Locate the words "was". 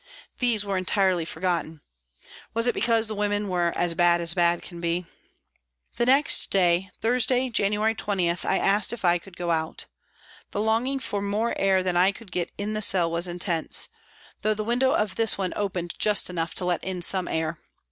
2.55-2.65, 13.11-13.27